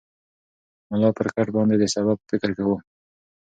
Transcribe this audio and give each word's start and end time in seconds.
ملا 0.89 1.09
پر 1.17 1.27
کټ 1.35 1.47
باندې 1.55 1.75
د 1.79 1.83
سبا 1.93 2.13
په 2.17 2.23
فکر 2.31 2.49
کې 2.55 2.63
و. 2.65 2.69